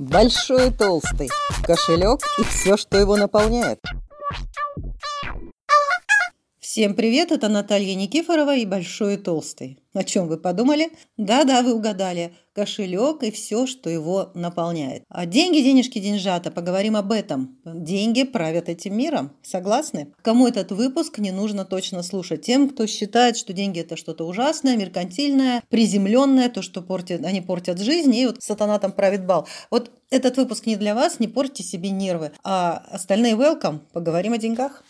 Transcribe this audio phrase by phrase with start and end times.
[0.00, 1.28] Большой и толстый,
[1.62, 3.80] кошелек и все, что его наполняет.
[6.80, 9.78] Всем привет, это Наталья Никифорова и Большой и Толстый.
[9.92, 10.88] О чем вы подумали?
[11.18, 12.32] Да-да, вы угадали.
[12.54, 15.02] Кошелек и все, что его наполняет.
[15.10, 17.58] А деньги, денежки, деньжата, поговорим об этом.
[17.66, 19.32] Деньги правят этим миром.
[19.42, 20.14] Согласны?
[20.22, 22.46] Кому этот выпуск не нужно точно слушать?
[22.46, 27.78] Тем, кто считает, что деньги это что-то ужасное, меркантильное, приземленное, то, что портит, они портят
[27.78, 29.46] жизнь, и вот сатана там правит бал.
[29.70, 32.32] Вот этот выпуск не для вас, не портите себе нервы.
[32.42, 34.82] А остальные welcome, поговорим о деньгах.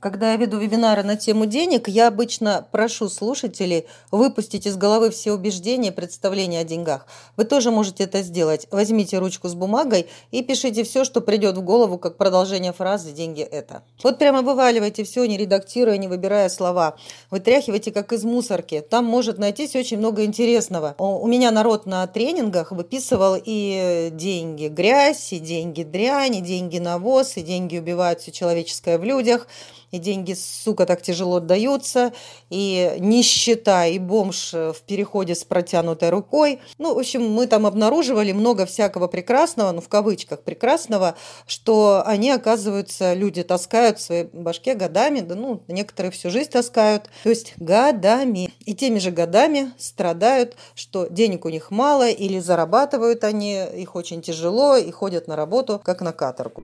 [0.00, 5.32] Когда я веду вебинары на тему денег, я обычно прошу слушателей выпустить из головы все
[5.32, 7.06] убеждения и представления о деньгах.
[7.36, 8.66] Вы тоже можете это сделать.
[8.70, 13.42] Возьмите ручку с бумагой и пишите все, что придет в голову, как продолжение фразы «деньги–
[13.42, 13.82] это».
[14.02, 16.96] Вот прямо вываливайте все, не редактируя, не выбирая слова.
[17.30, 18.80] Вытряхивайте, как из мусорки.
[18.80, 20.94] Там может найтись очень много интересного.
[20.96, 27.36] У меня народ на тренингах выписывал и деньги грязь, и деньги дрянь, и деньги навоз,
[27.36, 29.46] и деньги убивают все человеческое в людях–
[29.90, 32.12] и деньги, сука, так тяжело отдаются,
[32.48, 36.60] и нищета, и бомж в переходе с протянутой рукой.
[36.78, 41.14] Ну, в общем, мы там обнаруживали много всякого прекрасного, ну, в кавычках прекрасного,
[41.46, 47.10] что они, оказывается, люди таскают в своей башке годами, да, ну, некоторые всю жизнь таскают,
[47.22, 48.52] то есть годами.
[48.60, 54.22] И теми же годами страдают, что денег у них мало, или зарабатывают они, их очень
[54.22, 56.62] тяжело, и ходят на работу, как на каторгу.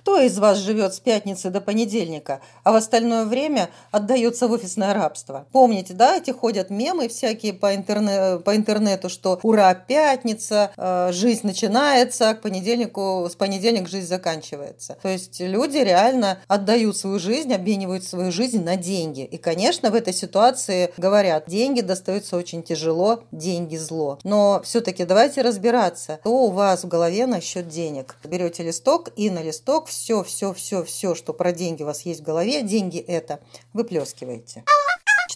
[0.00, 4.94] Кто из вас живет с пятницы до понедельника, а в остальное время отдается в офисное
[4.94, 5.46] рабство?
[5.52, 11.46] Помните, да, эти ходят мемы всякие по, интерне по интернету, что ура, пятница, э, жизнь
[11.46, 14.96] начинается, к понедельнику, с понедельника жизнь заканчивается.
[15.02, 19.24] То есть люди реально отдают свою жизнь, обменивают свою жизнь на деньги.
[19.24, 24.18] И, конечно, в этой ситуации говорят, деньги достаются очень тяжело, деньги зло.
[24.24, 28.16] Но все-таки давайте разбираться, что у вас в голове насчет денег.
[28.24, 32.20] Берете листок и на листок все, все, все, все, что про деньги у вас есть
[32.20, 33.40] в голове, деньги это,
[33.72, 34.64] выплескиваете.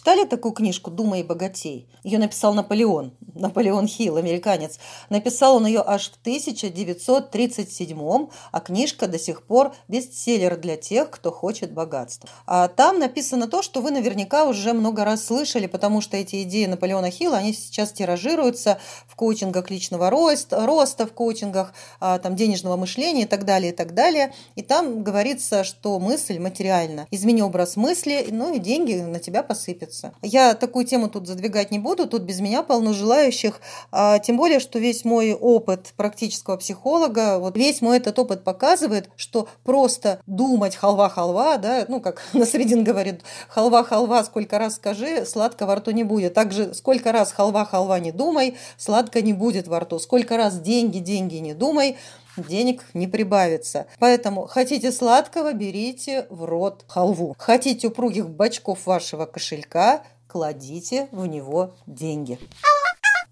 [0.03, 1.87] Читали такую книжку «Думай и богатей»?
[2.03, 4.77] Ее написал Наполеон, Наполеон Хилл, американец.
[5.09, 11.31] Написал он ее аж в 1937 а книжка до сих пор бестселлер для тех, кто
[11.31, 12.27] хочет богатства.
[12.45, 16.65] А там написано то, что вы наверняка уже много раз слышали, потому что эти идеи
[16.65, 22.75] Наполеона Хилла, они сейчас тиражируются в коучингах личного роста, роста в коучингах, а, там, денежного
[22.75, 24.33] мышления и так далее, и так далее.
[24.55, 27.07] И там говорится, что мысль материальна.
[27.09, 30.13] Измени образ мысли, ну и деньги на тебя посыпятся находится.
[30.21, 33.59] Я такую тему тут задвигать не буду, тут без меня полно желающих,
[33.91, 39.09] а, тем более, что весь мой опыт практического психолога, вот весь мой этот опыт показывает,
[39.15, 45.75] что просто думать халва-халва, да, ну, как Насредин говорит, халва-халва, сколько раз скажи, сладко во
[45.75, 46.33] рту не будет.
[46.33, 49.99] Также сколько раз халва-халва не думай, сладко не будет во рту.
[49.99, 51.97] Сколько раз деньги-деньги не думай,
[52.37, 53.87] денег не прибавится.
[53.99, 57.35] Поэтому хотите сладкого, берите в рот халву.
[57.37, 62.39] Хотите упругих бачков вашего кошелька, кладите в него деньги.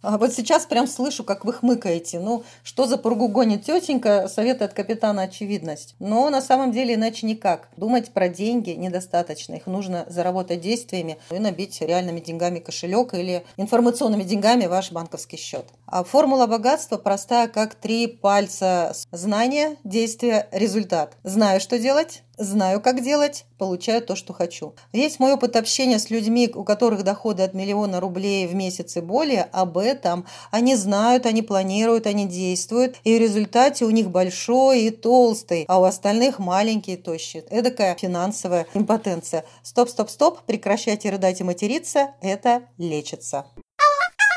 [0.02, 2.20] А вот сейчас прям слышу, как вы хмыкаете.
[2.20, 5.96] Ну, что за пургу гонит тетенька, советует капитана очевидность.
[6.00, 7.70] Но на самом деле иначе никак.
[7.78, 9.56] Думать про деньги недостаточно.
[9.56, 15.66] Их нужно заработать действиями и набить реальными деньгами кошелек или информационными деньгами ваш банковский счет.
[15.86, 18.96] А формула богатства простая, как три пальца.
[19.12, 21.18] Знание, действие, результат.
[21.24, 24.74] Знаю, что делать, знаю, как делать, получаю то, что хочу.
[24.94, 29.02] Весь мой опыт общения с людьми, у которых доходы от миллиона рублей в месяц и
[29.02, 30.26] более, об этом.
[30.52, 35.80] Они знают, они планируют, они действуют, и в результате у них большой и толстый, а
[35.80, 37.44] у остальных маленький и тощий.
[37.50, 39.46] Эдакая финансовая импотенция.
[39.64, 43.46] Стоп, стоп, стоп, прекращайте рыдать и материться, это лечится.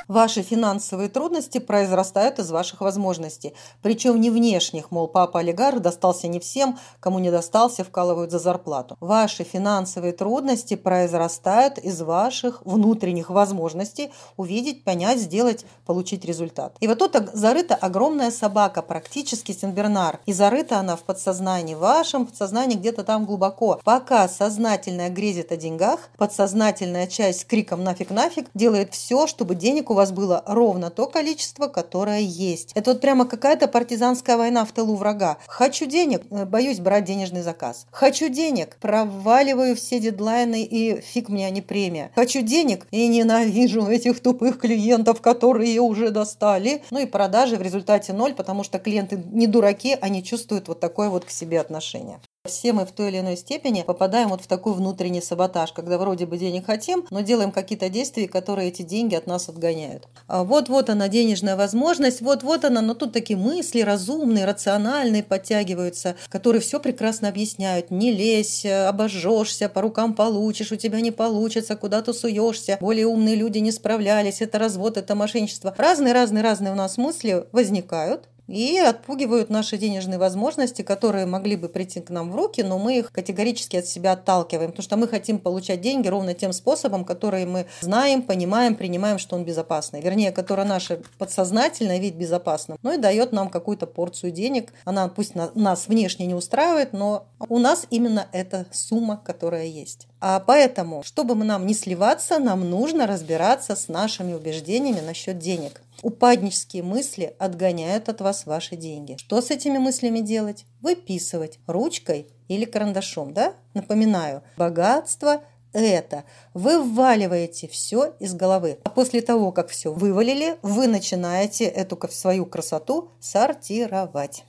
[0.09, 3.55] Ваши финансовые трудности произрастают из ваших возможностей.
[3.83, 8.97] Причем не внешних, мол, папа олигарх достался не всем, кому не достался, вкалывают за зарплату.
[9.01, 16.77] Ваши финансовые трудности произрастают из ваших внутренних возможностей увидеть, понять, сделать, получить результат.
[16.81, 20.21] И вот тут зарыта огромная собака, практически Сенбернар.
[20.27, 23.81] И зарыта она в подсознании вашем, подсознании где-то там глубоко.
[23.85, 29.91] Пока сознательная грезит о деньгах, подсознательная часть с криком «нафиг, нафиг» делает все, чтобы денег
[29.91, 32.73] у вас было ровно то количество, которое есть.
[32.75, 35.39] Это вот прямо какая-то партизанская война в тылу врага.
[35.47, 37.87] Хочу денег, э, боюсь брать денежный заказ.
[37.91, 42.11] Хочу денег, проваливаю все дедлайны и фиг мне, не премия.
[42.15, 46.83] Хочу денег и ненавижу этих тупых клиентов, которые уже достали.
[46.91, 51.09] Ну и продажи в результате ноль, потому что клиенты не дураки, они чувствуют вот такое
[51.09, 52.21] вот к себе отношение.
[52.47, 56.27] Все мы в той или иной степени попадаем вот в такой внутренний саботаж, когда вроде
[56.27, 60.07] бы денег хотим, но делаем какие-то действия, которые эти деньги от нас отгоняют.
[60.27, 66.61] А вот-вот она денежная возможность, вот-вот она, но тут такие мысли разумные, рациональные подтягиваются, которые
[66.61, 67.91] все прекрасно объясняют.
[67.91, 72.77] Не лезь, обожжешься, по рукам получишь, у тебя не получится, куда ты суешься.
[72.79, 75.75] Более умные люди не справлялись, это развод, это мошенничество.
[75.79, 82.11] Разные-разные-разные у нас мысли возникают, и отпугивают наши денежные возможности, которые могли бы прийти к
[82.11, 85.81] нам в руки, но мы их категорически от себя отталкиваем, потому что мы хотим получать
[85.81, 90.01] деньги ровно тем способом, который мы знаем, понимаем, принимаем, что он безопасный.
[90.01, 94.73] Вернее, который наше подсознательное вид безопасным, ну и дает нам какую-то порцию денег.
[94.85, 100.07] Она пусть нас внешне не устраивает, но у нас именно эта сумма, которая есть.
[100.21, 105.83] А поэтому, чтобы нам не сливаться, нам нужно разбираться с нашими убеждениями насчет денег.
[106.05, 109.17] Упаднические мысли отгоняют от вас ваши деньги.
[109.17, 110.67] Что с этими мыслями делать?
[110.83, 113.55] Выписывать ручкой или карандашом, да?
[113.73, 116.25] Напоминаю, богатство это.
[116.53, 118.81] Вы вваливаете все из головы.
[118.85, 124.45] А после того, как все вывалили, вы начинаете эту свою красоту сортировать.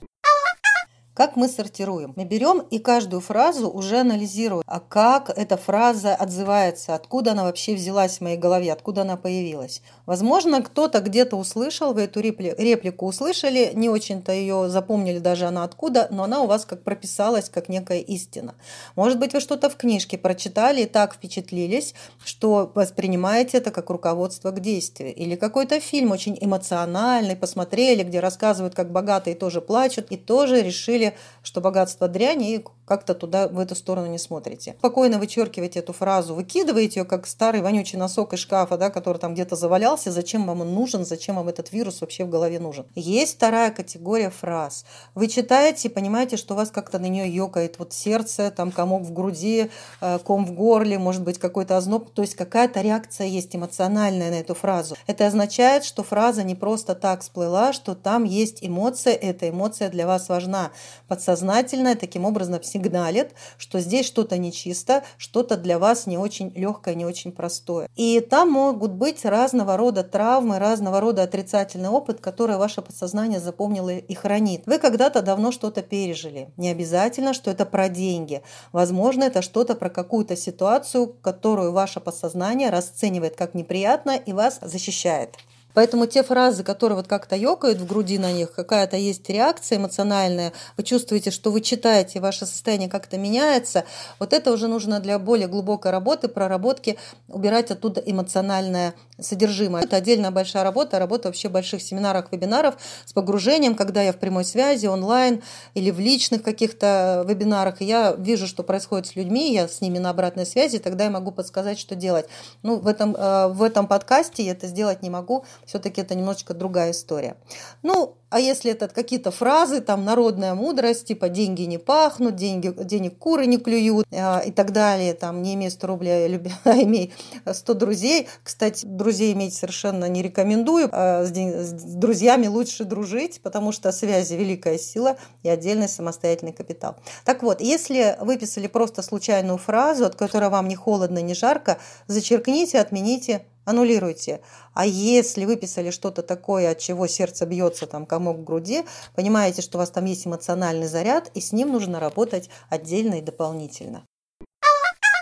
[1.16, 2.12] Как мы сортируем?
[2.14, 4.62] Мы берем и каждую фразу уже анализируем.
[4.66, 6.94] А как эта фраза отзывается?
[6.94, 8.70] Откуда она вообще взялась в моей голове?
[8.70, 9.80] Откуда она появилась?
[10.04, 16.06] Возможно, кто-то где-то услышал, вы эту реплику, услышали, не очень-то ее запомнили даже она откуда,
[16.10, 18.54] но она у вас как прописалась, как некая истина.
[18.94, 24.50] Может быть, вы что-то в книжке прочитали и так впечатлились, что воспринимаете это как руководство
[24.50, 25.14] к действию.
[25.14, 31.05] Или какой-то фильм очень эмоциональный, посмотрели, где рассказывают, как богатые тоже плачут, и тоже решили
[31.06, 34.74] решили, что богатство дрянь, и как-то туда, в эту сторону не смотрите.
[34.78, 39.34] Спокойно вычеркиваете эту фразу, выкидываете ее, как старый вонючий носок из шкафа, да, который там
[39.34, 42.86] где-то завалялся, зачем вам он нужен, зачем вам этот вирус вообще в голове нужен.
[42.94, 44.84] Есть вторая категория фраз.
[45.14, 49.02] Вы читаете и понимаете, что у вас как-то на нее ёкает вот сердце, там комок
[49.02, 49.70] в груди,
[50.00, 54.40] э, ком в горле, может быть какой-то озноб, то есть какая-то реакция есть эмоциональная на
[54.40, 54.96] эту фразу.
[55.06, 60.06] Это означает, что фраза не просто так всплыла, что там есть эмоция, эта эмоция для
[60.06, 60.70] вас важна
[61.08, 67.04] подсознательное таким образом сигналит, что здесь что-то нечисто, что-то для вас не очень легкое, не
[67.04, 67.88] очень простое.
[67.96, 73.90] И там могут быть разного рода травмы, разного рода отрицательный опыт, который ваше подсознание запомнило
[73.90, 74.62] и хранит.
[74.66, 76.50] Вы когда-то давно что-то пережили.
[76.56, 78.42] Не обязательно, что это про деньги.
[78.72, 85.34] Возможно, это что-то про какую-то ситуацию, которую ваше подсознание расценивает как неприятно и вас защищает.
[85.76, 90.54] Поэтому те фразы, которые вот как-то ёкают в груди на них, какая-то есть реакция эмоциональная,
[90.78, 93.84] вы чувствуете, что вы читаете, ваше состояние как-то меняется,
[94.18, 96.96] вот это уже нужно для более глубокой работы, проработки,
[97.28, 99.82] убирать оттуда эмоциональное содержимое.
[99.82, 104.44] Это отдельная большая работа, работа вообще больших семинарах, вебинаров с погружением, когда я в прямой
[104.44, 105.42] связи, онлайн
[105.74, 109.98] или в личных каких-то вебинарах, и я вижу, что происходит с людьми, я с ними
[109.98, 112.26] на обратной связи, тогда я могу подсказать, что делать.
[112.62, 116.54] Ну, в этом, э, в этом подкасте я это сделать не могу, все-таки это немножечко
[116.54, 117.36] другая история.
[117.82, 123.18] Ну, а если это какие-то фразы, там, народная мудрость, типа «деньги не пахнут», деньги, «денег
[123.18, 126.74] куры не клюют» э, и так далее, там, «не имей 100 рублей, а, люби, а
[126.82, 127.12] имей
[127.50, 128.28] 100 друзей».
[128.42, 130.88] Кстати, друзей иметь совершенно не рекомендую.
[130.92, 136.96] А с, с друзьями лучше дружить, потому что связи– великая сила и отдельный самостоятельный капитал.
[137.24, 141.78] Так вот, если выписали просто случайную фразу, от которой вам не холодно, не жарко,
[142.08, 144.40] зачеркните, отмените аннулируйте.
[144.72, 149.76] А если выписали что-то такое, от чего сердце бьется, там комок в груди, понимаете, что
[149.76, 154.06] у вас там есть эмоциональный заряд, и с ним нужно работать отдельно и дополнительно.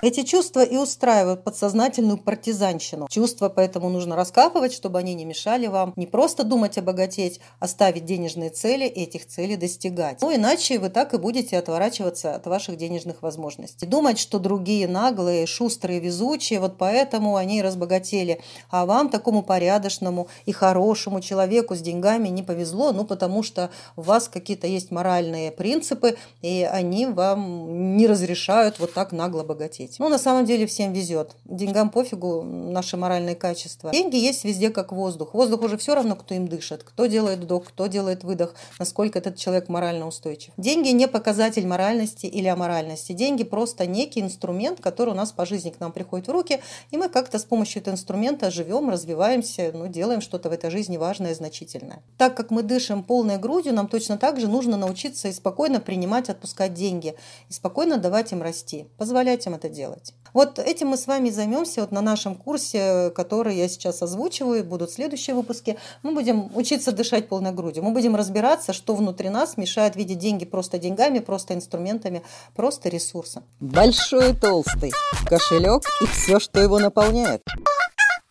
[0.05, 3.09] Эти чувства и устраивают подсознательную партизанщину.
[3.09, 8.05] Чувства поэтому нужно раскапывать, чтобы они не мешали вам не просто думать обогатеть, а ставить
[8.05, 10.21] денежные цели и этих целей достигать.
[10.21, 13.87] Ну, иначе вы так и будете отворачиваться от ваших денежных возможностей.
[13.87, 18.43] Думать, что другие наглые, шустрые, везучие, вот поэтому они разбогатели.
[18.69, 24.03] А вам, такому порядочному и хорошему человеку с деньгами не повезло, ну, потому что у
[24.03, 30.01] вас какие-то есть моральные принципы, и они вам не разрешают вот так нагло богатеть есть.
[30.01, 31.37] Ну, на самом деле всем везет.
[31.45, 33.91] Деньгам пофигу наши моральные качества.
[33.93, 35.35] Деньги есть везде как воздух.
[35.35, 39.37] Воздух уже все равно, кто им дышит, кто делает вдох, кто делает выдох, насколько этот
[39.37, 40.53] человек морально устойчив.
[40.57, 43.13] Деньги не показатель моральности или аморальности.
[43.13, 46.61] Деньги просто некий инструмент, который у нас по жизни к нам приходит в руки,
[46.91, 50.97] и мы как-то с помощью этого инструмента живем, развиваемся, ну, делаем что-то в этой жизни
[50.97, 52.03] важное и значительное.
[52.19, 56.29] Так как мы дышим полной грудью, нам точно так же нужно научиться и спокойно принимать,
[56.29, 57.15] отпускать деньги,
[57.49, 60.15] и спокойно давать им расти, позволять им это делать делать.
[60.33, 64.91] Вот этим мы с вами займемся вот на нашем курсе, который я сейчас озвучиваю, будут
[64.91, 65.77] следующие выпуски.
[66.03, 67.85] Мы будем учиться дышать полной грудью.
[67.85, 72.23] Мы будем разбираться, что внутри нас мешает видеть деньги просто деньгами, просто инструментами,
[72.57, 73.45] просто ресурсом.
[73.61, 74.93] Большой и толстый.
[75.27, 77.43] Кошелек и все, что его наполняет.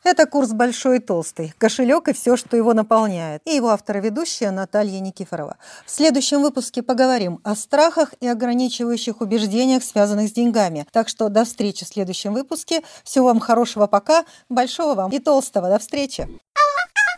[0.03, 3.41] Это курс «Большой и толстый», кошелек и все, что его наполняет.
[3.45, 5.55] И его автор и ведущая Наталья Никифорова.
[5.85, 10.85] В следующем выпуске поговорим о страхах и ограничивающих убеждениях, связанных с деньгами.
[10.91, 12.81] Так что до встречи в следующем выпуске.
[13.05, 15.69] Всего вам хорошего пока, большого вам и толстого.
[15.69, 16.27] До встречи!